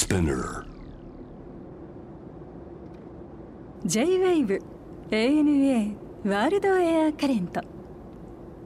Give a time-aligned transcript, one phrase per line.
[0.00, 0.64] Spinner.
[3.84, 4.62] J-WAVE
[5.10, 7.60] ANA ワールドエアカレント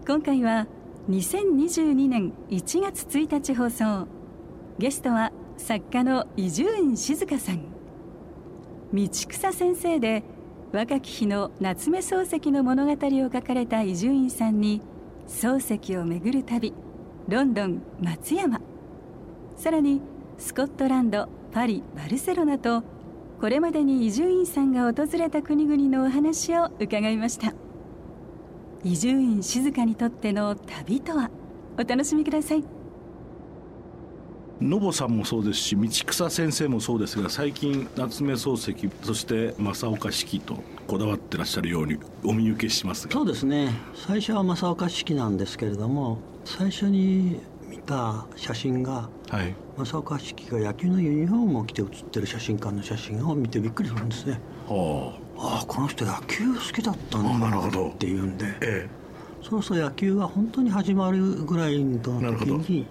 [0.06, 0.68] 今回は
[1.10, 4.06] 2022年1月1日放送。
[4.78, 7.64] ゲストは作家の伊集院静香さん。
[8.92, 10.22] 道草先生で
[10.72, 14.80] 若き日の夏目漱石の物語を書かれた伊集院さんに
[15.26, 16.72] 漱石を巡る旅
[17.26, 18.60] ロンドン松山。
[19.56, 20.00] さらに
[20.38, 22.82] スコットランドパリバルセロナと
[23.40, 27.52] これまでに伊集院さんが訪れた国々のお話を伺いました。
[28.82, 31.30] 伊集院静香にとっての旅とは
[31.78, 32.64] お楽しみください。
[34.60, 43.12] ノボさんもそうですし道草先生もそうですが最近夏目漱石そして正岡子規とこだわってらっしゃるようにお見受けしますが。
[43.12, 43.70] そうですね。
[43.94, 47.40] 最初は正岡子規なんですけれども最初に
[47.76, 49.54] 見た写真がはい。
[49.76, 54.40] 正岡子規が野球のユニフォームを着て写ってる写真館の写真を見てびっくりするんですね。
[54.68, 55.62] はあ。
[55.62, 58.46] あこの人野球好きだったんだあなるほどっていうんで。
[58.60, 58.88] え
[59.42, 62.12] そうそう野球が本当に始まるぐらいの時
[62.70, 62.86] に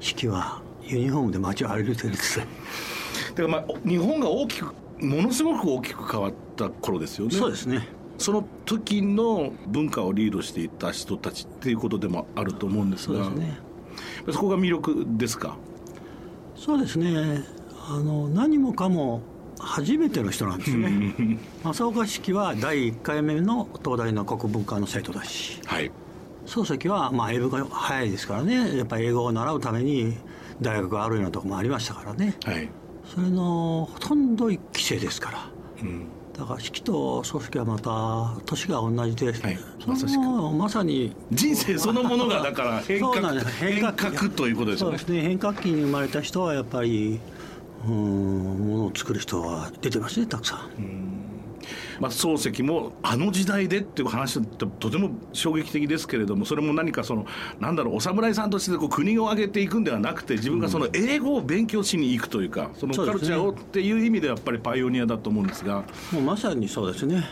[0.00, 2.38] 子規はユニフォームで街を歩いてるんです。
[3.34, 4.66] だからまあ日本が大きく
[5.00, 7.34] ものすごく大きく変わった頃ですよね。
[7.34, 7.88] そうですね。
[8.18, 13.24] その時の文化をリードしていた人たちっていうことでもあると思うんですが。
[13.24, 13.67] そうですね
[14.32, 15.56] そこが魅力ですか？
[16.56, 17.44] そうですね。
[17.88, 19.22] あの何もかも
[19.58, 21.38] 初めての人なんですね。
[21.64, 25.60] 正岡子規は第1回目の東大の国文科の生徒だし。
[25.66, 25.90] はい。
[26.46, 28.76] 漱石はまあ英語が早いですからね。
[28.76, 30.16] やっぱり英語を習うために
[30.60, 32.36] 大学があるようなところもありましたからね。
[32.44, 32.68] はい。
[33.04, 35.50] それのほとんど一期生ですから。
[35.82, 36.06] うん
[36.38, 41.12] だから子規と漱石はまた年が同じで、はいそまさに。
[41.32, 44.98] 人生そのものがだから変革変革ということですよね。
[44.98, 45.22] そうですね。
[45.22, 47.18] 変革期に生まれた人はやっぱり
[47.86, 51.07] うんものを作る人は出てますねたくさん、
[52.00, 57.26] まあ、漱石もあの時代でっていう話ってとても衝撃的ですけれどもそれも何かその
[57.60, 65.84] なんだろうお侍さんとしてこう国を挙げていくんではなくて自分がその英語を勉強しに行くというかそのカルチャーをっていう意味でやっぱりパイオニアだと思うんですが。
[66.12, 67.24] もうまさにそうですね。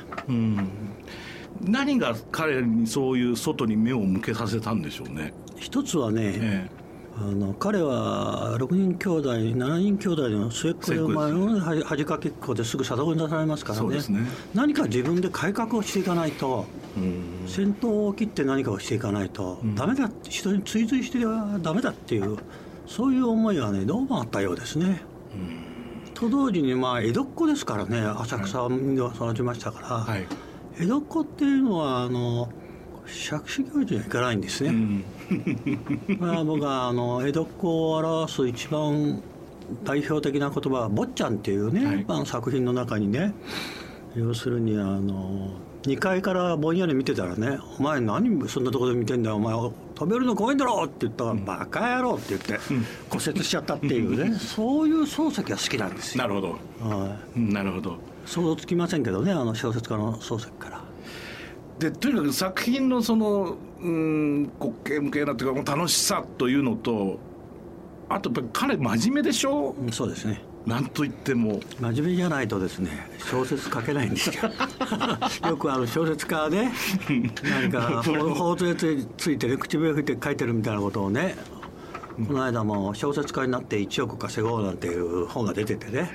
[1.63, 5.33] 何が彼にそういう外に目を向けさせたんでしょうね。
[5.57, 6.71] 一つはね、え
[7.19, 13.97] あの彼は6人兄弟7人兄弟の末っ子で生まれ恥かきっ子ですぐ里子に出されますからね。
[13.97, 14.03] ね。
[14.55, 16.67] 何か自分で改革をしていかないと
[17.47, 22.37] 先頭を切って何かをしていかないと、ダメだ人に追随してはダメだっていう
[22.87, 25.01] そういう思いがねどうもあったようですね。
[26.13, 30.27] と同時にまあ江戸っ子ですからね浅草で育ちましたから、はい。
[30.79, 32.51] 江戸っ子っていうのはあの
[33.07, 34.71] 杓子行事にはいかないんですね。
[34.71, 35.05] うん
[36.21, 39.21] まあ、僕はあの江戸っ子を表す一番
[39.85, 43.35] 代表的な言葉は「坊ちゃん」っていうね、はいあの作品の中にね
[44.15, 45.51] 要するにあの
[45.83, 49.55] 2階からぼんやり見てたらね「お前何そんなところで見てんだよお前
[49.95, 52.59] 飛べるの怖いんだろ!」って言ったら「バカ野郎!」って言って
[53.11, 56.23] 骨折しちゃったっていうねそういう漱石が好きなんですよ。
[56.23, 56.49] なるほど
[56.89, 60.86] はいうんなるほど想像つきませんけどねあの小説家の漱石から。
[61.79, 67.19] でとにかく作品のそのうん滑稽無形なというか楽しさというのと
[68.09, 69.75] あとやっぱり彼真面目でしょ？
[69.79, 70.43] うんそうですね。
[70.65, 71.61] なんといっても。
[71.81, 72.91] 真面目じゃないとですね
[73.31, 74.51] 小説書けないんですよ。
[75.51, 76.69] よくあの小説家で
[77.45, 81.37] 何か ほ法杖ついついてね口笛吹いて書いてるみたいなことをね
[82.27, 86.11] この間も小説家になって1億稼ごうなんていう本が出ててね。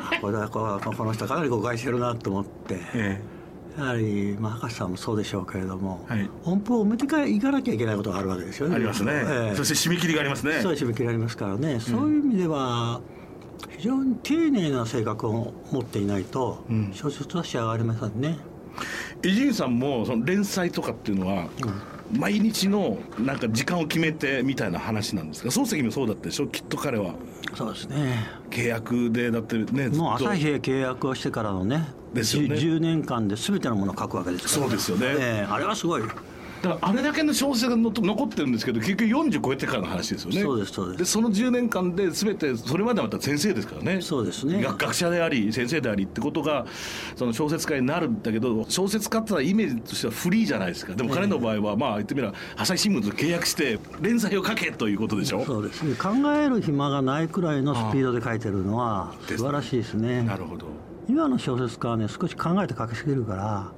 [0.00, 2.78] あこれはここの人かなり誤解してるなと思って。
[2.94, 3.20] え
[3.78, 6.28] やはり、まあ、博士さんもそうでしょうけれども、はい。
[6.44, 8.74] 音符を埋めてからいかなきゃいけないことがあるわけですよね。
[8.76, 9.56] ありますね、ええ。
[9.56, 10.60] そして締め切りがありますね。
[10.60, 13.00] そういう締め切りありますからね、そういう意味では
[13.76, 16.90] 非常に丁寧な性格を持っていないとん。
[16.92, 18.38] 小説は仕上がりませんね、
[19.22, 21.48] 伊集院さんもその連載とかっていうのは、
[22.12, 26.48] 毎日のなんか時間を決めてみたいな話なんですが漱石もそうだったでしょ？
[26.48, 27.14] きっと彼は
[27.54, 28.28] そうですね。
[28.50, 32.56] 契約でだってねもう朝日へ契約をしてからのねですよね。
[32.56, 35.06] じゅ 10, 年間で全てのものを書くわけですから、そうですよね。
[35.08, 36.02] ええあれはすごい
[36.62, 40.42] だからあれだけの小説がの残ってるんですけど結局40超えてからの話ですよね。
[40.42, 40.98] そうですそうです。
[40.98, 44.00] でその10年間で全てそれまではまた先生ですからね。
[44.00, 44.62] そうですね。
[44.62, 46.66] 学学者であり先生でありってことが
[47.16, 50.94] その小説家になるんだけど小説家ってのはイメージとしてはフリーじゃないですか。
[50.94, 55.44] でも彼の場合はまあ言ってみれば朝日新聞と契約して連載を書けということでしょ。
[55.44, 55.94] そうですね。
[55.94, 60.22] 考える暇がないくらいのスピードで書いてるのは素晴らしいですね。
[60.22, 60.66] なるほど。
[61.08, 63.72] 今の小説家はね少し考えて書きすぎるから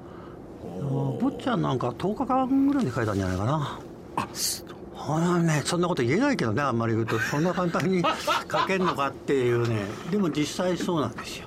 [0.81, 3.81] 坊ちゃんなんか10日間ぐらいで書いたんじゃないかな。
[4.17, 4.65] あす
[4.95, 7.19] ほらねそんなこと言えないけどねあんまり言うと。
[7.19, 8.03] そんな簡単に
[8.51, 9.85] 書けるのかっていうね。
[10.11, 11.47] でも実際そうなんですよ。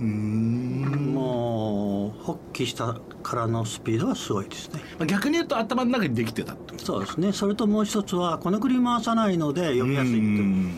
[0.00, 4.80] もう発起したからのスピードはすごいですね。
[4.98, 7.32] まあ逆に言うと頭の中にできてたってそうですね。
[7.32, 10.22] それともう一つはこの繰り回さないので読みやすいっていう。
[10.22, 10.72] うん。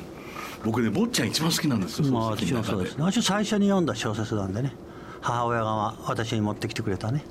[0.65, 2.97] 僕ね坊ちゃん一番好きなんですよまあ私もそうです。
[2.97, 4.75] ね私最初に読んだ小説なんでね。
[5.21, 7.25] 母親が私に持ってきてくれたね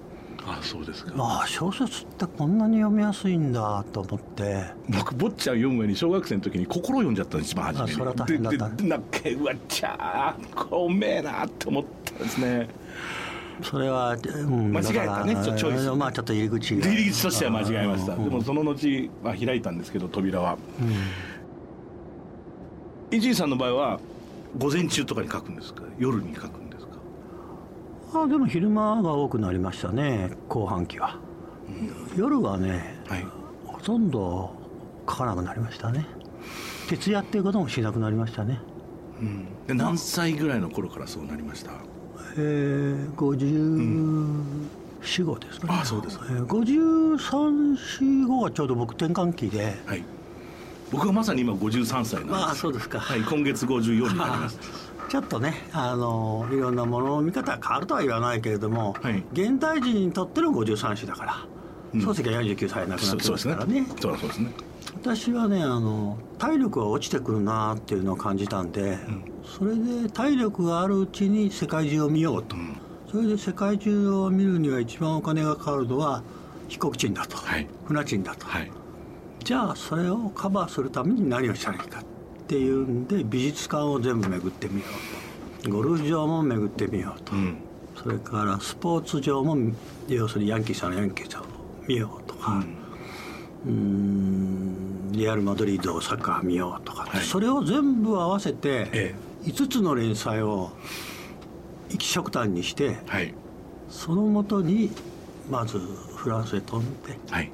[0.49, 1.11] あそうですか。
[1.17, 4.63] ああ小説ってこんなに読みやすいんだと思って。
[4.87, 7.91] 僕坊ちゃん読む前に小学生の時に心読んじゃったの一番初めに。
[7.91, 8.69] あそれは大変だった。
[8.69, 12.69] ねででなんかうわっちゃーこうめえなって思ったんですね。
[13.61, 14.17] それは、う
[14.49, 15.91] ん、間違えたねちょチョイス。
[15.91, 16.87] まあちょっと入り口が。
[16.87, 18.13] 入り口としては間違えました。
[18.13, 18.23] うん。
[18.23, 20.57] でもその後、まあ、開いたんですけど扉は。
[23.11, 23.99] 伊集院さんの場合は
[24.57, 25.83] 午前中とかに書くんですか？
[25.97, 26.66] 夜に書くんですか？
[28.13, 31.17] あでも昼間が多くなりましたね後半期は、
[32.15, 33.25] 夜はねはい。
[33.65, 34.51] ほとんど
[35.07, 36.05] 書かなくなりましたね。
[36.89, 38.59] 徹夜っていうこともしなくなりましたね。
[39.21, 39.45] うん。
[39.67, 41.71] で何歳ぐらいの頃からそうなりました？
[42.37, 49.75] えー、5455ですね、あそうですえー、5345がちょうど僕転換期で。
[49.85, 50.03] はい。
[50.91, 52.99] 僕はまさに今53歳なんですまあそうですか。
[52.99, 54.57] はい今月54になります
[55.09, 59.23] ちょっとねあのいろんなものの見方が変わるとは言わないけれども、はい。
[59.33, 61.47] 現代人にとっての53歳だから、
[61.93, 62.01] うん。
[62.01, 63.87] 漱石は49歳で亡くなってますからね。
[63.99, 64.51] そうそうですね。
[64.95, 68.97] 私はねあの体力が落ちてくるなっていうのを感じたんで、
[69.45, 72.77] それで体力があるうちに世界中を見ようと、ん。
[73.09, 76.21] それで世界中を見るには一番お金がかかるのは
[76.67, 77.67] 飛行賃だと、はい。
[77.85, 78.71] 船賃だと、はい。
[79.43, 82.03] じゃあそれをカバーするために何をしたらいいか
[82.47, 84.87] っていうんで美術館を全部巡ってみよ
[85.61, 85.69] うと。
[85.69, 87.57] ゴルフ場も巡ってみようと、うん。
[88.01, 89.57] それからスポーツ場も
[90.07, 91.45] 要するにヤンキーさんのヤンキーさんを
[91.87, 92.63] 見ようとか、
[93.65, 95.11] うーん。
[95.11, 97.21] リアル・マドリードサッカー見ようとか、はい。
[97.21, 100.71] それを全部合わせてえ5つの連載を
[101.89, 103.33] 一色単にしてはい。
[103.89, 104.89] そのもとに
[105.49, 107.51] まずフランスへ飛んではい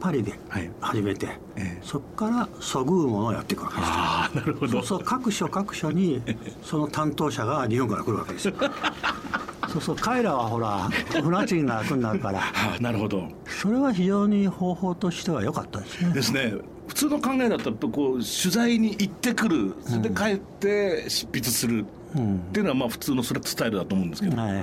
[0.00, 0.70] パリではい。
[0.80, 1.78] 始めて、ええ。
[1.82, 3.88] そこからそぐうものをやっていくわけです。
[3.88, 4.72] よああなるほど。
[4.72, 6.22] そうそう各所各所に
[6.62, 8.54] その担当者が日本から来るわけですよ。
[9.68, 12.42] そうそう彼らはほら船賃が楽になるから。
[12.80, 13.28] なるほど。
[13.46, 16.12] それは非常に方法としては良かったですね。
[16.12, 16.54] ですね。
[16.86, 19.74] 普通の考えだっぱこう取材に行ってくる。
[19.84, 21.84] それで帰って執筆する。
[22.16, 22.36] うん。
[22.36, 24.36] っていうのはまあ普通のそれスタイルだと思うんですけど。
[24.40, 24.60] はいは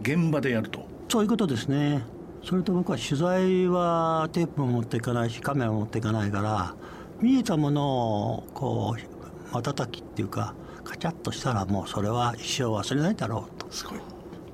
[0.00, 0.86] 現場でやると。
[1.08, 2.02] そういうことですね
[2.48, 6.76] それと僕は取材はテープも持っていかないしカメラも持っていかないから
[7.20, 10.54] 見えたものをこう瞬きっていうか
[10.84, 13.66] カチャッとしたらもうそれは一生忘れないだろうと。
[13.72, 13.98] すごい。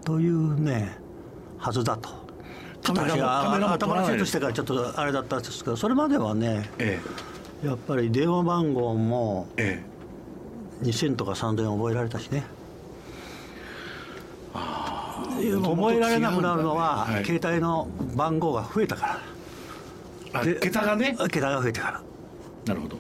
[0.07, 0.97] というね
[1.59, 2.09] はずだと。
[2.83, 4.07] カメラ頭が撮らない。
[4.07, 6.99] セットしてからちょっとあれだったんですけどそれまではねえ
[7.63, 9.85] やっぱり電話番号もえ
[10.83, 10.87] え。
[10.87, 12.43] 2000とか3000覚えられたしね
[15.23, 17.15] 覚えられなくなるのは、ね。
[17.17, 17.25] はい。
[17.25, 19.21] 携帯の番号が増えたか
[20.33, 20.45] ら。
[20.45, 21.17] で桁がね？
[21.31, 22.03] 桁が増えてから。
[22.67, 22.99] なるほど。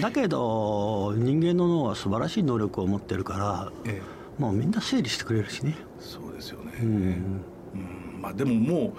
[0.00, 4.02] だけど人間の脳は素晴らしい能力を持ってるからえ
[4.38, 5.76] もうみんな整理してくれるしね。
[6.00, 6.72] そうですよね。
[6.80, 6.86] うん。
[6.86, 8.92] うんまあでももう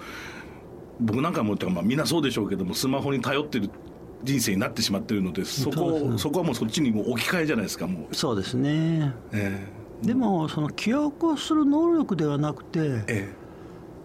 [1.00, 3.68] 僕なんかもってかまあみんなそうでしょうけどもスマホに頼ってる
[4.22, 8.14] 人生になってしまってるのでそこそこはもうそっちにもう置き換えじゃないですかもう。
[8.14, 9.12] そうですね。
[9.32, 9.66] え
[10.02, 13.32] でもその記憶をする能力ではなくてええ。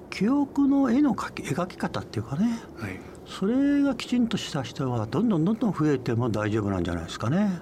[0.09, 2.59] 記憶の絵の描き描き方っていうかね。
[2.79, 2.99] えはい。
[3.25, 7.61] それがきちんとした人はどんどんどんどん増えても大丈夫なんじゃないですかね。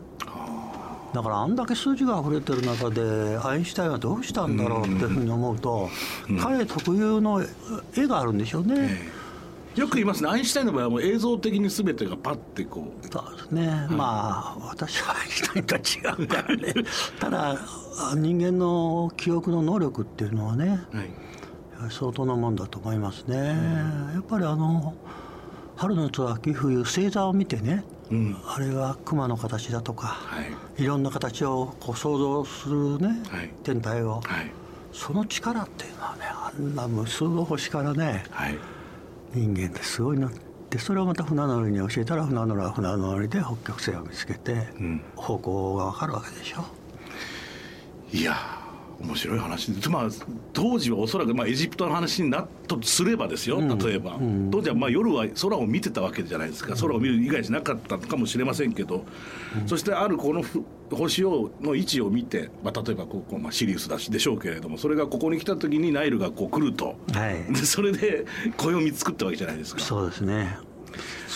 [1.13, 5.89] だからあんだけ数字が溢れてる中でアインシュタインはどうしたんだろうっていうふうに思うと、
[6.39, 7.43] 彼特有の
[7.95, 9.28] 絵があるんでしょうね、ええ
[9.79, 10.29] よく言いますね。
[10.29, 13.07] アインシュタインの場合はもう映像的に全てがパッてこう。
[13.07, 15.81] そうですね、まあ私はアインシュタインとは
[16.19, 16.74] 違うからね
[17.19, 17.57] ただ
[18.15, 21.09] 人間の記憶の能力っていうのはねはい。
[21.91, 23.38] 相当なもんだと思いますね、
[24.13, 24.93] やっぱりあの
[25.77, 28.38] 春の夏秋冬星座を見てねうん。
[28.45, 30.83] あれは熊の形だとかはい。
[30.83, 33.53] いろんな形をこう想像するね、はい。
[33.63, 34.21] 天体を。
[34.25, 34.51] はい。
[34.91, 38.57] その力っていうのはねあんな無数の星からねはい
[39.33, 40.27] 人間ってすごいな。
[40.27, 40.31] っ
[40.69, 45.01] てそれをまた船乗りに教えたら船乗りは船乗りで北極星を見つけて、うん。
[45.15, 46.65] 方向が分かるわけでしょ。
[48.12, 48.59] いやー
[49.01, 49.74] 面白い話。
[49.74, 50.10] で、まあ、
[50.53, 54.20] 当時はおそらく、まあ、エジプトの話になったとすればですよ、例えば、
[54.51, 59.06] 当時はまあ夜は空を見てたわけじゃないですか、空を見る以外じゃなかったのかもしれませんけど、
[59.68, 67.53] そしてあるこのふ星をの位置を見て、まあ、例えばここ、まあ、シリウスだしでしょうけれども、それがここに来た時にナイルがこう来ると、はい。
[67.53, 68.25] でそれで
[68.58, 69.82] 暦作ったわけじゃないですか。
[69.82, 70.58] そうですね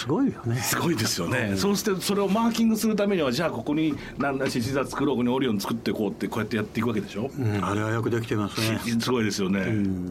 [0.03, 0.57] すごいよね。
[0.57, 8.79] すごいですよね、そうしてそれをマーキングするためにはじゃあここに何ら獅子座作ろうここにオリオン作っていこうってこうやってやっていくわけでしょ、うん、あれはよくできてますね。
[8.99, 10.09] すごいですよね、うん。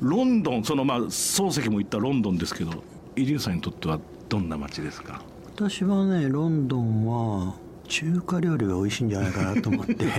[0.00, 2.84] ロンドンそのまあ漱石も行ったロンドンですけど
[3.16, 3.98] イリューさんにとっては
[4.28, 5.20] どんな街ですか？
[5.56, 7.56] 私はねロンドンは
[7.88, 9.94] 中華料理が美味しいんじゃないかなと思って。
[10.04, 10.12] ね。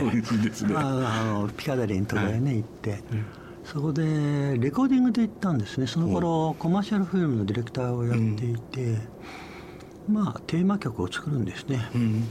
[0.76, 3.00] ああのピカデリーのところへね、行って、
[3.72, 5.86] そこでレコーディングで行ったんですね。
[5.86, 8.98] その頃コマーシャルフィルムのディレクターをやっていて、
[10.10, 12.28] まあテーマ曲を作るんですね、うん。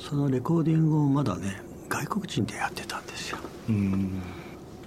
[0.00, 3.38] そのレコーディングをまだね外国人でやってたんですよ。
[3.68, 4.20] うん。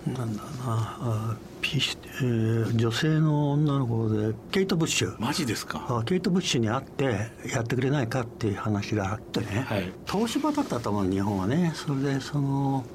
[0.08, 0.50] なんだな。
[0.66, 5.16] あピシえー女性の女の子でケイト・ブッシュ。
[5.18, 5.86] マジですか？
[5.89, 9.94] あケイト・ブッシュに会ってやってくれないかっていう話があってね、はい。
[10.06, 11.72] 東芝だったと思う日本はね。
[11.74, 12.86] それでその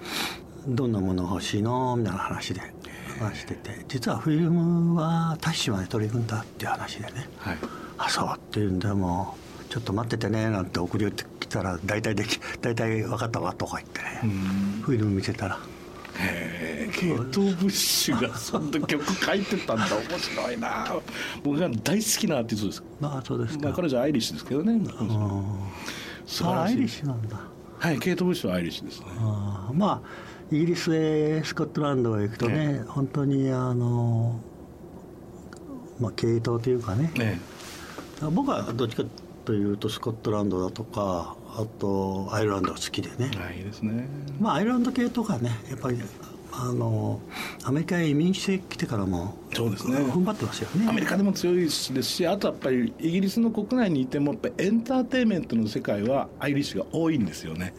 [0.66, 1.97] どんなもの欲しいの？
[1.97, 2.61] みたいな話で
[3.19, 3.85] 話してて。
[3.88, 7.28] 実はフィルムはタッシュまで取り組んだっていう話でね。
[7.38, 7.59] はい。
[7.99, 14.33] あそうっていうんでもうちょっと待っててねなんて送り寄ってきたら大体でき大体分かったわとか言ってね、
[14.83, 15.59] フィルム見せたら。
[16.19, 19.87] へえケイト・ブッシュがそんな曲書いてたんだ。
[20.11, 20.87] 面白いな。
[21.42, 22.83] 僕が大好きなアーティストです。
[23.00, 24.78] まあそうですか、まあ彼女はアイリッシュですけどね。
[26.26, 26.71] 素晴らしい。
[26.71, 27.40] あアイリッシュなんだ。
[27.78, 29.07] はいケイト・ブッシュはアイリッシュですね。
[29.73, 30.09] まあ
[30.53, 34.39] イギリスへスコットランドへ行くとね、本当にあの
[35.99, 37.11] まあ系統というかね。
[37.17, 37.41] ね
[38.31, 39.05] 僕はどっちか
[39.47, 44.07] というとスコットランドだとかあとアイルランドが好きでね、はいいいですね。
[44.39, 45.99] まあアイルランド系とかねやっぱり
[46.55, 47.21] あの
[47.65, 49.97] アメリカへ移民してきてからもそうですね。
[49.97, 50.87] 踏ん張ってますよね。
[50.89, 57.75] アメリカでも強いですしあとやっぱりイギリスの国内にいてもやっぱりエンターテインメントの世界はアイリッシュが多いんですよね。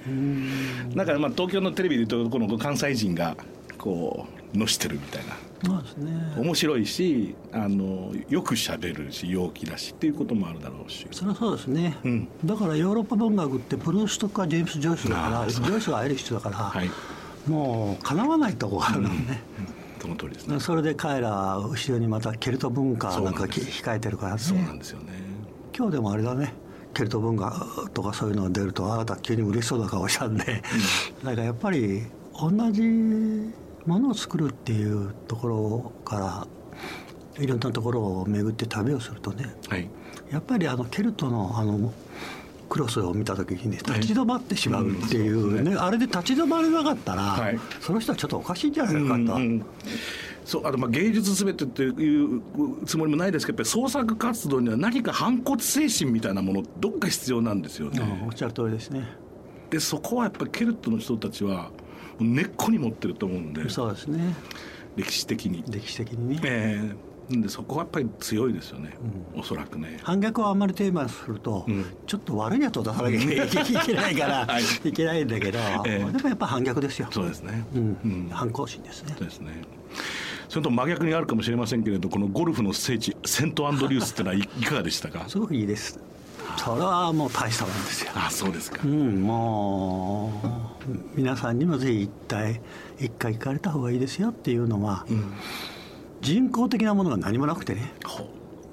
[0.96, 3.38] だからまあ東京のテレビで言うとこの関西人が
[3.78, 5.36] こうのしてるみたいな。
[5.66, 6.34] そうですね。
[6.38, 11.08] 面白いしあのよくしゃべるし陽気だしっていうこともあるだろうし。
[11.12, 12.28] それはそうですね、うん。
[12.44, 16.90] だからヨーロッパ文学ってプルーストかジェームス・ジョイスだからジョイスがアイリッシュだから、はい、
[17.48, 19.42] もうかなわないとこがあるのね、
[20.02, 20.60] その通りですね。
[20.60, 25.14] それで彼ら後ろにまたケルト文化なんか控えてるからそうなねんですよね。
[25.76, 26.54] 今日でもあれだね。
[26.94, 30.62] ケルト文化とかそういうのが出るとあなた急に嬉しそうな顔したんで、
[31.24, 32.04] だからやっぱり
[32.40, 32.82] 同じ
[33.86, 36.48] ものを作るっていうところか
[37.36, 39.56] らいろんなところを巡って旅をするとね。
[39.68, 39.90] はい。
[40.32, 41.92] やっぱりあのケルトのあの
[42.74, 47.60] クロスを見た時にね立ち止まってしまうっていうね,、あれで立ち止まれなかったら、はい。
[47.80, 49.40] その人はちょっとおかしいんじゃないかと、
[50.44, 52.42] そうあとまあ芸術すべてっていう
[52.88, 59.08] つもりもないですけどやっぱり創作活動には何か反骨精神みたいなものどっか必要なんですよね、うんおっしゃる通りですね。
[59.70, 61.70] でそこはやっぱりケルトの人たちは
[62.20, 63.70] 根っこに持ってると思うんで。
[63.70, 64.34] そうですね。
[64.96, 65.64] 歴史的に。
[65.70, 68.94] 歴史的にね、ええでそこはやっぱり強いですよね、
[69.36, 70.00] おそらくね。
[70.04, 71.86] 反逆をあんまりテーマにすると、うん。
[72.06, 74.90] ちょっと悪いやつを出さなきゃいけないから、 はい。
[74.90, 76.12] い、けないんだけど、ええ。
[76.12, 77.08] でもやっぱ反逆ですよ。
[77.12, 77.66] そうですね。
[77.76, 77.98] うん。
[78.04, 78.30] うん。
[78.32, 79.16] 反抗心ですね。
[79.18, 79.62] そうですね。
[80.50, 85.24] それと真逆にあるかもしれませんけれどこのゴルフの聖地セントアンドリュースってのはいいかがでしたか？
[85.28, 86.00] すごくいいです。
[86.58, 88.12] それはもう大したもんですよ。
[88.14, 90.32] あそうですか、うんも
[90.88, 92.62] う皆さんにもぜひ一体
[93.00, 95.34] 一回行かれた方がいいですよっていうのは、うん
[96.24, 97.94] 人工的なものが何もなくてね。
[98.06, 98.28] ほ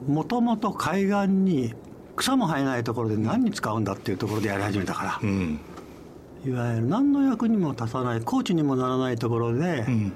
[0.06, 1.74] もともと海岸に
[2.16, 5.20] 草も生えないところで何に使うんだっていうところでやり始めたから。
[5.22, 5.60] う、うん。
[6.46, 10.12] いわゆる何の役にも立たないコーチにもならないところで、うん。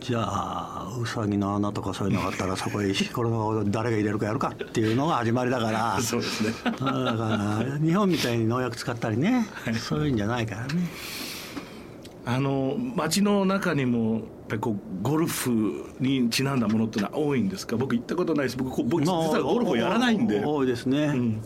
[0.00, 5.98] じゃあウサギの穴とかそういうのがあったらそこへ石これを誰が入れるかやるかっていうのが始まりだから。
[6.02, 6.50] そうですね。
[6.64, 9.46] だから日本みたいに農薬使ったりね。
[9.78, 10.88] そういうんじゃないからね。
[12.24, 17.76] あの街の中にもぱりこうゴルフにちなんだものってのは多いんですか？
[17.76, 21.42] 僕行ったことないです僕僕実まあはゴルフをやらないんで、多いですね、ん。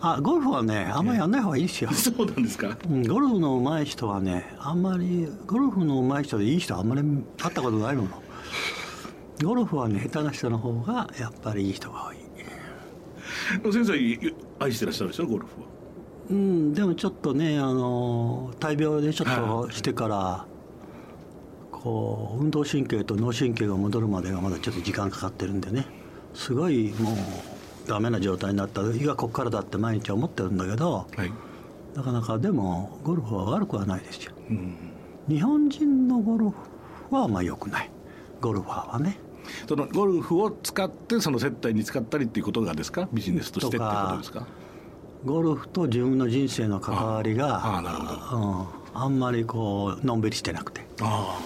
[0.00, 2.76] あゴルフはねあんまりやんない方がいいですよ、 そうなんですか？
[2.88, 7.02] うんゴルフの上手い人はねあんまりゴルフの上手い人でいい人はあんまり
[7.38, 8.08] 会ったことないもの。
[9.44, 12.16] ゴルフはね下手な人の方がやっぱりいい人が多い。
[13.72, 13.92] 先生
[14.58, 15.26] 愛してらっしゃるでしょ？
[15.26, 15.66] ゴルフは。
[16.30, 20.46] うんでもちょっとねあの大病でちょっとしてから
[21.82, 25.86] こう運動神経と脳神経が戻るまでがまだちょっと時間かかってるんでね。
[26.34, 27.16] すごいもう
[27.88, 28.82] ダメな状態になった。
[28.82, 31.32] 胃がこっからだって毎日思ってるんだけどはい、
[31.94, 34.32] なかなかでもゴルフは悪くはないですよ。
[34.50, 34.76] うん、
[35.28, 36.54] 日本人のゴルフ
[37.14, 37.90] はまあ良くない。
[38.40, 39.18] ゴルファーはね。
[39.68, 43.08] そのゴルフを使ってその接待に使ったりっていうことがですか？
[43.12, 44.46] ビジネスとしてってことですか？
[45.24, 48.40] ゴルフと自分の人生の関わりがああなるほう
[48.98, 50.82] ん、あんまりこうのんびりしてなくて。
[50.82, 51.36] っあ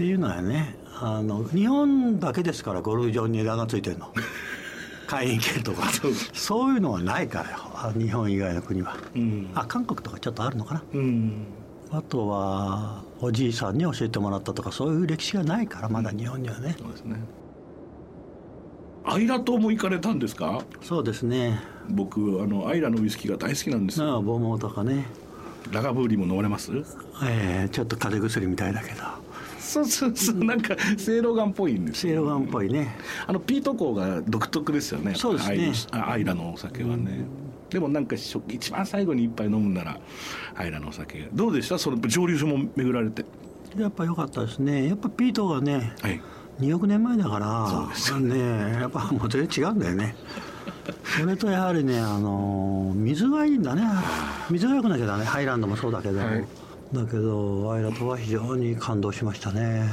[0.00, 4.08] ていうのはねあの日本だけですからゴルフ場に値段がついてるの。
[5.06, 5.90] 会員権とか。
[6.32, 6.74] そう。
[6.74, 7.56] いうのはないからよ。
[7.74, 9.50] あ日本以外の国は、うん。
[9.54, 10.82] あ韓国とかちょっとあるのかな。
[10.94, 11.46] うん。
[11.90, 17.16] あとはおじいさんに教えてもらったとかそういう歴史がないからまだ日本にはね、そうですね。
[19.04, 20.62] アイラ島も行かれたんですか？
[20.80, 21.60] そうですね。
[21.90, 24.12] 僕あのアイラのウイスキーが大好きなんですよ。
[24.12, 25.06] ああボモとかね。
[25.72, 26.72] ラガブーリも飲まれます？
[27.24, 29.02] ええちょっと風邪薬みたいだけど
[29.70, 32.96] そうそうそうなんかセイロガンっぽいんですセイロガンっぽいね。
[33.28, 35.14] あのピート香が独特ですよね。
[35.14, 35.72] そうですね。
[35.92, 37.24] アイラのお酒はね、
[37.68, 40.00] でもなんか一番最後に一杯飲むなら
[40.56, 41.28] アイラのお酒。
[41.32, 41.78] どうでした？
[41.78, 43.24] その蒸留所も巡られて。
[43.78, 44.88] やっぱ良かったですね。
[44.88, 46.20] やっぱピートがねはい。
[46.58, 48.72] 2億年前だからそうですよね。
[48.80, 50.16] やっぱもう全然違うんだよね。
[51.04, 53.82] それとやはりねあの水がいいんだね。
[54.50, 56.44] 水が良くなきゃだねハイランドもそうだけど、はい
[56.92, 59.88] だけどアイラ島は非常に感動しましたね。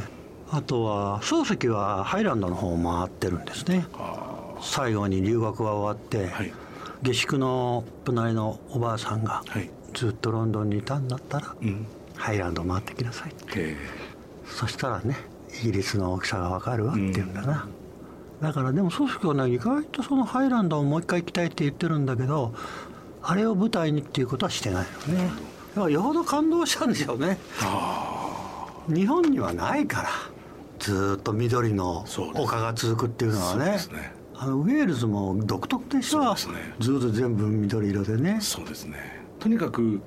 [0.49, 3.85] あとは漱石はハイランドの方を回ってるんですね。
[4.61, 6.53] 最後に留学が終わって、はい。
[7.03, 9.69] 下宿の隣のおばあさんが、はい。
[9.93, 11.85] ずっとロンドンにいたんだったら、うん。
[12.15, 13.77] ハイランド回ってきなさいへえ。
[14.47, 15.15] そしたらね
[15.61, 17.67] イギリスの大きさが分かるわって言うんだな、
[18.41, 22.55] だからでも漱石はね意外とそのハイランドをもう一回行きたいって言ってるんだけど
[23.21, 25.25] あれを舞台にっていうことはしてないよね。
[25.25, 25.31] だ
[25.77, 27.38] からよほど感動したんでしょうね。
[28.88, 30.10] 日本にはないから
[30.79, 32.05] ずーっと緑の
[32.36, 33.77] 丘が続くっていうのはね。
[34.39, 36.36] あのウェールズも独特でしょ。
[36.36, 36.75] そうですね。
[36.79, 38.38] ずーっと全部緑色でね。
[38.41, 38.98] そうですね。
[39.39, 40.01] とにかく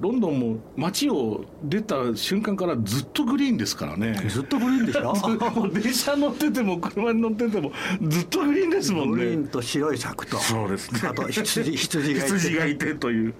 [0.00, 4.14] ロンドンも街を出た瞬間からずっとグリーンですからね。
[4.28, 5.14] ずっとグリーンでしょ。
[5.52, 7.72] もう電車乗ってても車に乗ってても
[8.02, 10.38] ずっとグリーンですもんグリーンねと白い柵と。
[10.38, 11.00] そうですね。
[11.04, 12.32] あと羊羊がいて。
[12.32, 13.34] 羊がいてという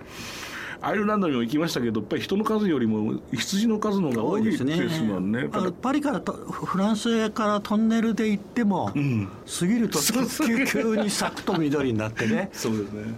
[0.83, 4.65] アイルランドにも行きましたけどやっぱり人の数よりも羊の数の方が多いです
[5.03, 5.49] もんね。
[5.53, 9.29] あのパリからとフランスへからトンネルで行っても、ん。
[9.61, 12.49] 過ぎると急急に咲くと緑になってね。
[12.55, 13.15] そうですね。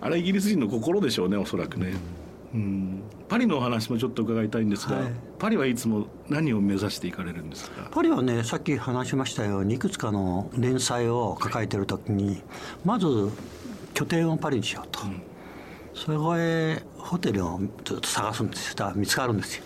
[0.00, 1.92] あれイギリス人の心でしょうねおそらくね、
[2.52, 5.12] うん、パリのお話もちょっと伺いたいんですが、はい。
[5.38, 7.88] パリはいつも何を目指していかれるんですか？
[7.90, 12.42] パリはねさっき話しましたようにいくつかの連載を抱えてる時に
[12.84, 13.30] まず
[13.94, 15.00] 拠点をパリにしようと、
[15.94, 18.70] そこへホテルをずっと探すんですよ。
[18.72, 19.64] したら見つかるんですよ、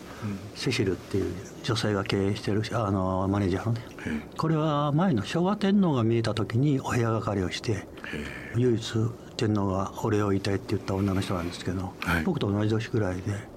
[0.55, 3.81] セシルっていう女性が経営してるあのマネージャーのね。
[4.05, 7.87] へこれは前の昭和天皇が見えた時にお部屋係をして
[8.57, 8.93] 唯一
[9.37, 12.23] 天皇がお礼を言いたいって言った女の人なんですけど、はい。
[12.25, 13.57] 僕と同じ年ぐらいで。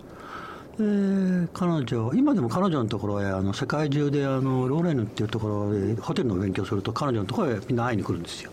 [0.78, 8.52] で彼女今でも彼女のところへあの世界中であのローレーヌっていうところでホテルの勉強すると彼女のところへみんな会いに来るんですよ。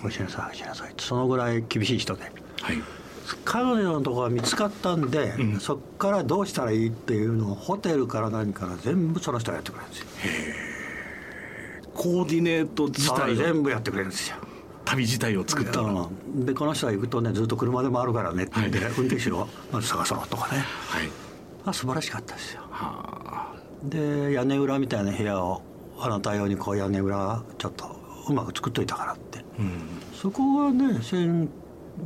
[0.00, 2.30] こうしなさいしなさいってそのぐらい厳しい人で。
[2.62, 2.97] はい
[3.44, 5.60] 彼女のところが見つかったんで、うん。
[5.60, 10.06] そこからどうしたらいいっていうのをホテルから何から全部その人がやってくれるんですよ。
[11.94, 13.34] コーディネート自体を？
[13.34, 14.36] 全部やってくれるんですよ。
[14.84, 16.10] 旅自体を作ったの？
[16.34, 16.46] うん。
[16.46, 18.92] でこの人が行くとねずっと車で回るからねって言って、はい。
[18.96, 20.60] 運転手をまず探そうとかね。
[20.60, 21.08] はい。
[21.66, 22.62] あ素晴らしかったですよ。
[22.70, 23.54] はあ。
[23.82, 25.62] で屋根裏みたいな部屋を
[25.98, 27.96] あなた用にこう屋根裏ちょっと
[28.28, 29.44] うまく作っといたからって。
[29.58, 29.80] うん。
[30.14, 31.48] そこがね千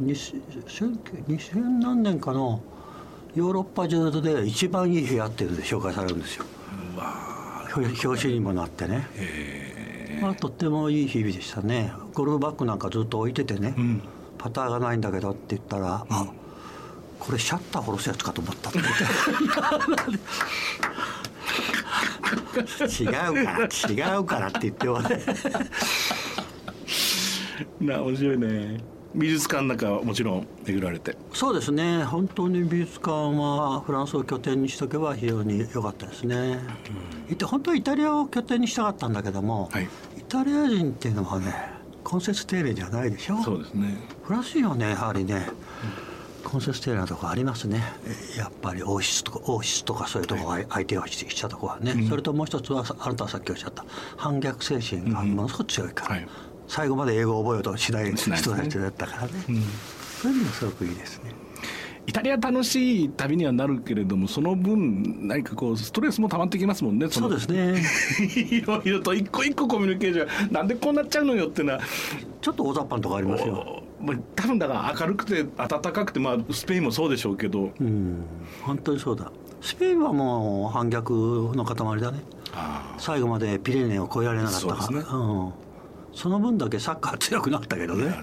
[0.01, 0.43] 2000
[1.29, 2.63] 2000何年かの
[3.35, 6.45] ヨーロッパ中で一番いい部屋っていうので紹介されるんですよ。
[7.75, 9.07] 表表紙にもなってね、
[10.21, 11.93] まあ、とってもいい日々でしたね。
[12.13, 14.03] ゴルフバッグなんかずっと置いててね、うん。
[14.37, 16.27] パターがないんだけどって言ったら「あ
[17.21, 19.05] これシャッター下ろすやつかと思った」って言って。
[22.53, 23.19] 違うか
[24.03, 25.23] ら違うからって言ってもね
[27.81, 28.79] な面白いね
[29.15, 31.17] 美術館なんかはもちろん巡られて。
[31.35, 32.03] そうですね。
[32.05, 36.61] 本当に美術館はフランスを拠点にしとけば非常に良かったですね、
[37.31, 39.85] いて本当はイタリアを拠点にしたかったんだけども、はい。
[40.19, 41.55] イタリア人っていうのはね
[42.11, 43.43] 根節丁寧じゃないでしょ？
[43.43, 43.99] そうですね。
[44.23, 45.47] フランス人はねやはりね
[46.51, 47.83] 根節丁寧なとこありますね。
[48.35, 53.85] えやっぱり王室とか王室とかそういうとこが相手をししたとこはね、それともう一つはあなたはさっきおっしゃった
[54.17, 56.29] 反逆精神がものすごく強いから、はい
[56.67, 59.63] 最後まで英語を覚えようとしない人たちだったからね、うん。
[60.21, 61.33] そういうのもすごくいいですね。
[62.07, 67.81] イタリア楽しい旅にはなるけれどもその分何かこうストレスも溜まってきますもんねそうのですね。
[68.35, 71.81] いろいろと一個一個コミュニケーションなんでこうなっちゃうのよっていうのは。
[72.41, 73.85] ちょっと大雑把なとこありますよ。
[74.01, 77.71] おまあ多分だから明るくて暖かくて、まあ、スペインもそうでしょうけど。
[77.81, 78.25] うん
[78.63, 79.31] 本当にそうだ。
[79.61, 81.13] スペインはもう反逆
[81.55, 82.19] の塊だね。
[82.53, 84.83] あ最後までピレネーを越えられなかったから。
[84.83, 85.17] そうですね。
[85.17, 85.17] う
[85.49, 85.53] ん、
[86.15, 88.07] その分だけサッカー強くなったけどね。
[88.07, 88.15] ね。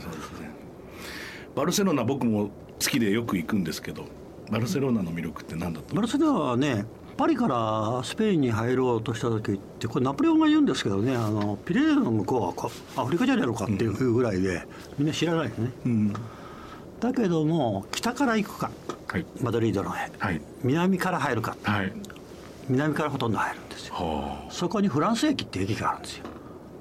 [1.56, 4.06] バルセロナ僕も好きでよく行くんですけど
[4.50, 6.86] バルセロナの魅力って何だとバルセロナはね
[7.18, 14.64] パリからスペインに入ろうとした時ってこれナポレオンが言うんですけどねあのピレネーの向こうはこアフリカじゃないのかっていうぐらいで、
[14.98, 16.14] みんな知らないよね、うん。
[17.02, 18.72] だけども北から行くか。
[19.10, 19.26] はい。
[19.42, 20.10] マドリードのへ。
[20.18, 20.42] はい。
[20.64, 21.58] 南から入るか。
[21.64, 21.92] はい。
[22.70, 23.96] 南からほとんど入るんですよ。
[23.96, 26.26] はそこにフランス駅って駅があるんですよ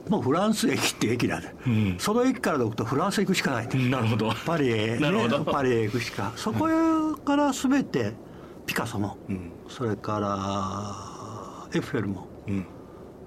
[0.09, 1.97] もうフランス駅って駅なんで、うん。
[1.99, 4.33] その駅からで行くとフランス行くしかないなるほど。
[4.47, 5.44] パリへ、ね なるほど。
[5.44, 6.33] パリへ行くしか。
[6.37, 6.66] そこ
[7.25, 8.12] から全て
[8.66, 9.53] ピカソも、うん。
[9.68, 12.66] それからエッフェルもうん。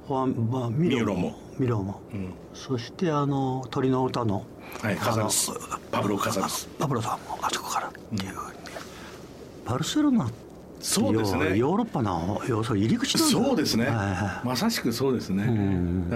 [0.08, 2.02] ファンまあ、ミロもミロも。
[2.54, 4.46] そしてあの鳥の歌の
[4.82, 5.28] はいカザ
[5.92, 6.48] パブロカザ
[6.80, 8.58] パブロさんもあそこからっていうふうに。
[8.58, 8.62] ね
[9.66, 10.51] バルセロナって
[10.82, 11.58] そうですね。
[11.58, 14.48] ヨーロッパの要するに入り口そうですね、はいはい。
[14.48, 15.46] まさしくそうですね、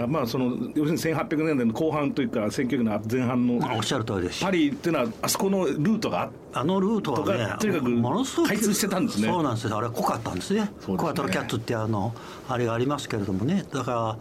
[0.08, 4.42] まあその要するに1800年代の後半というか1900年の前半のまあおっしゃる通りです。
[4.42, 9.28] パリっていうのはあそこのルートがあのルートはとねかとにかくものすごく開通してたんですね。
[9.28, 9.76] そうなんですよ。
[9.76, 10.70] あれは濃かったんですね。
[10.80, 10.96] すね。
[10.96, 12.14] コアトロキャッツってあの
[12.48, 13.64] あれがありますけれどもね。
[13.72, 14.18] だから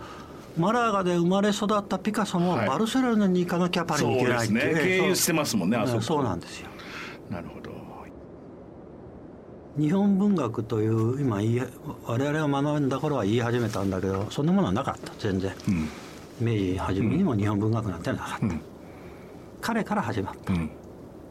[0.57, 2.67] マラガで生まれ育ったピカソもはい。
[2.67, 4.59] バルセロナに行かなきゃパリに行けないっていう。
[4.59, 4.83] ですね。
[4.83, 6.01] 経由してますもんねあそこ。
[6.01, 6.69] そうなんですよ。
[7.29, 7.74] なるほど
[9.77, 11.61] 日本文学という今言い
[12.05, 15.11] 我々が学んだ頃は言い始めたんだけどそんなものはなかった。
[15.19, 15.53] 全然。
[15.67, 15.89] うん。
[16.39, 18.61] 明治初めにも日本文学なんてなかった、うん。
[19.61, 20.53] 彼から始まった。
[20.53, 20.69] うん。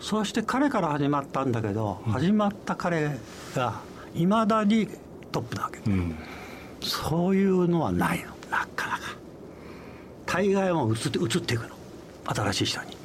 [0.00, 3.16] そして彼から始まったんだけど、始まった彼
[3.54, 3.80] が
[4.14, 4.88] いまだに
[5.32, 6.14] トップなわけ、うん。
[6.82, 8.26] そういうのはないの。
[8.50, 9.02] なかなか。
[10.26, 11.74] 大概はもう移って移っていくの。
[12.26, 12.96] 新しい人に、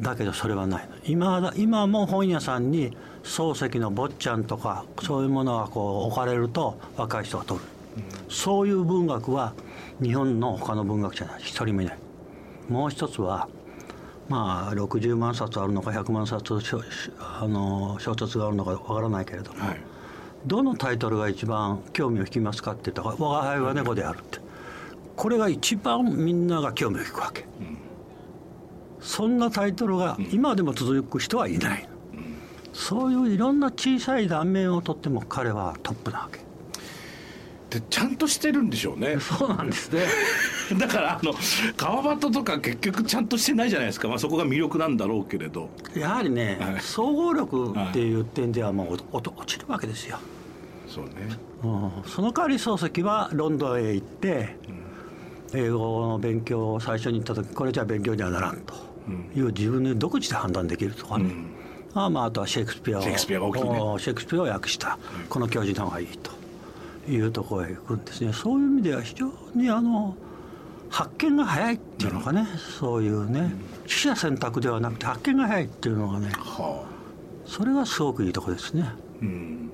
[0.00, 0.96] だけどそれはないの。
[1.04, 7.66] 今だ今も本屋さんに漱石の坊ちゃんとかそういうものがこう置かれると若い人が取る、
[8.28, 9.52] そういう文学は
[10.00, 11.98] 日本の他の文学者ない一人もいない。
[12.68, 13.48] もう一つは
[14.28, 16.80] まあ60万冊あるのか100万冊小
[17.18, 19.80] あの小説があるのかわからないけれども、はい。
[20.46, 24.38] どのタイトルが一番興味を引きますかって言ったら「我が輩は猫である」って。
[25.16, 27.46] これが一番みんなが興味を引くわけ、
[29.00, 31.88] そんなタイトルが今でも続く人はいない、
[32.76, 36.40] そういういろんな小さい断面をとっても彼はトップなわけ。
[37.70, 39.18] でちゃんとしてるんでしょうね。
[39.18, 40.04] そうなんですね。
[40.78, 41.32] だからあの
[41.76, 45.70] 川端とか結局ちゃんとしてないじゃないですか、まあ、そこが魅力なんだろうけれど。
[45.96, 46.80] やはりね、はい。
[46.80, 50.18] 総合力っていう点ではもう落落ちるわけですよ、
[50.86, 51.12] そうね。
[51.64, 54.58] うん、その代わり漱石はロンドンへ行って、
[55.54, 58.74] 英語の勉強を最初に行った時これじゃ勉強にはならんと。
[59.34, 61.56] いう自分で独自で判断できるとかね、うん
[62.04, 63.80] あまあ、あとはシェイクスピアをシェイクスピアが大きいね。
[63.80, 66.30] おシェイクスピアを訳した、この教授の方がいいと
[67.10, 68.32] いうところへ行くんですね。
[68.32, 70.14] そういう意味では非常にあの
[70.90, 72.46] 発見が早いっていうのかね。
[72.78, 76.96] そういうね取捨選択ではなくて発見が早いっていうのがねはあ。
[77.46, 78.88] それがすごくいいところですね。
[79.22, 79.70] うん。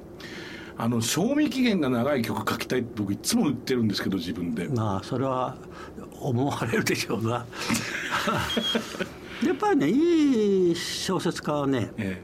[0.78, 4.68] あの賞味期限が長い曲書きたいって僕いつも言ってるんですけど自分で。
[4.68, 5.56] まあそれは
[6.20, 7.46] 思われるでしょうな
[9.46, 12.22] やっぱりねいい小説家はねえ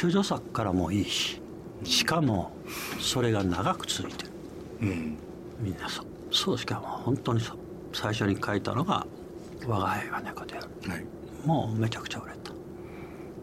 [0.00, 1.40] 処女作からもいいし
[1.84, 2.52] しかも
[2.98, 4.30] それが長く続いてる。
[4.82, 5.18] えうん。
[5.60, 6.06] みんなそう。
[6.30, 7.58] そうしかも本当にそう
[7.92, 9.06] 最初に書いたのが
[9.66, 10.68] 「我が輩は猫である。
[10.90, 11.04] はい」
[11.44, 12.52] もうめちゃくちゃ売れた。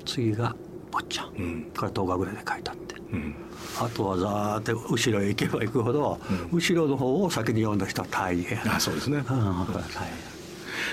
[0.06, 0.56] 次が
[0.92, 1.72] 「坊ちゃん」うん。
[1.76, 2.96] これ10日ぐらいで書いたって。
[3.12, 3.36] うん。
[3.80, 6.20] あとはざーって後ろへ行けば行くほど、
[6.52, 8.60] 後ろの方を先に読んだ人は大変。
[8.74, 9.18] あそうですね。
[9.18, 10.37] うん大変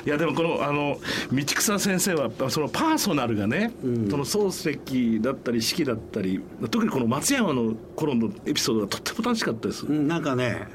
[0.05, 0.99] いやでもこのあの
[1.33, 4.11] 道草先生はそのパーソナルがね、うん。
[4.11, 10.67] その漱石だったり四季だったり特にこの松山の頃のエピソードがとっても楽しかったです、うんなんかね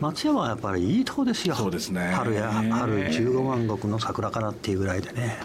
[0.00, 1.56] 松山はやっぱりいいとこですよ。
[1.56, 2.12] そうですね。
[2.14, 5.38] 春や春15万石の桜かなっていうぐらいでね。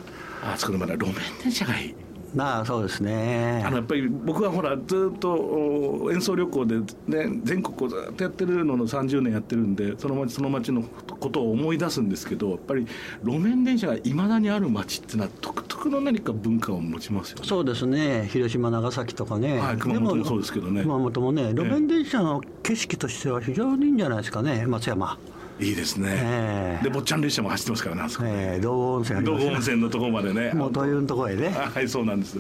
[0.44, 1.96] あそこでまだ路面電車がいい
[2.36, 3.64] まあそうですね。
[3.66, 12.88] あのやっぱり僕はほらずっとお演奏旅行で、ね、全国をずっとやってるのの30年やってるんでその町その町のことを思い出すんですけどやっぱり
[13.24, 17.48] 路面電車がいまだにある町っていうのは独特の何か文化を持ちますよね。
[17.48, 18.28] そうですね。
[18.32, 20.82] 広島長崎とかね、はい熊本もそうですけどね。
[20.82, 24.66] 熊本もね路面電車の景色としては非常にいいんじゃないですかね。
[24.66, 25.18] 松山
[25.60, 26.84] いいですね、ええ。
[26.84, 30.52] で坊ちゃん列車も走ってますからねあそこえー道後温泉道後温泉のところまでね。
[30.54, 31.54] もうというところへね。
[31.56, 32.40] あはいそうなんです。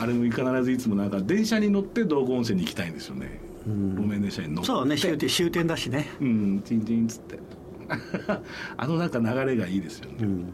[0.00, 4.66] あれも必ずいつもなんか電車に乗って道後温泉に行きたいんですよね、路面電車に乗って。
[4.66, 6.08] そうね終点終点だしね。
[6.20, 7.38] うんチンチンっつって
[8.76, 10.46] あのなんか流れがいいですよね、うん。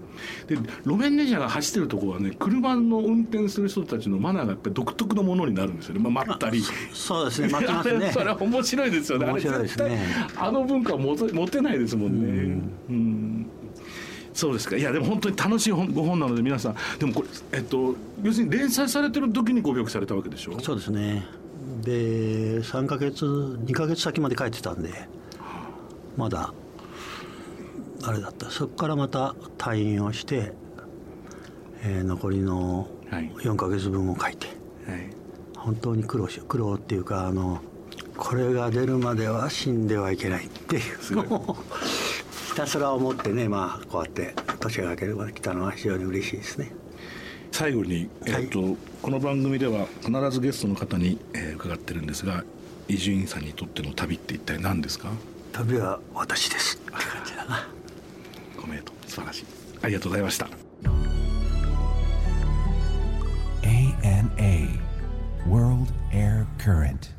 [0.46, 6.62] で路面電車が走ってるところはね車の運転する人たちのマナーがやっぱり独特のものになるんですよね、まあ、待ったり。
[6.92, 7.48] そうですね。
[7.52, 8.10] 待ちますね。
[8.12, 9.26] それは面白いですよね。
[9.26, 10.00] 面白いですね。
[10.36, 12.60] あの文化は持て持てないですもんね。
[12.88, 13.46] うん。
[14.32, 14.76] そうですか。
[14.76, 16.76] いやでも本当に楽しい本ご本なので皆さん。
[16.98, 20.58] でもこれえっと要するに連載されてる時にご病気されたわけでしょ？
[20.60, 21.26] そうですね。
[21.82, 24.90] で3ヶ月2ヶ月先まで帰ってたんで
[26.16, 26.52] まだ
[28.04, 28.50] あれだった。
[28.50, 30.52] そこからまた退院をして、
[31.82, 33.30] えー残りのはい。
[33.38, 34.46] 4ヶ月分を書いて、
[34.90, 35.10] はい。
[35.56, 37.60] 本当に苦労し苦労っていうかあの
[38.16, 40.80] これが出るまでは死んではいけないってい
[41.12, 41.16] う。
[41.16, 41.56] のを
[42.48, 46.72] ひたすら思ってねまあこうやって年が明けるまで来たのは非常に嬉しいですね。
[47.50, 48.44] 最後に、えはい。
[48.44, 52.44] っとこの番組では必ずゲストの方に、えー伺ってるんですが
[52.88, 55.10] 伊集院さんにとっての旅って一体何ですか？
[55.52, 56.80] 旅は私です
[58.68, 59.44] 明と素晴らしい。
[59.82, 60.48] ありがとうございました。
[63.62, 64.80] ANA
[65.48, 67.17] World Air Current.